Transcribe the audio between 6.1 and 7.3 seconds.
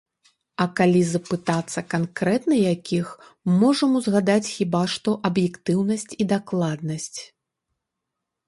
і дакладнасць.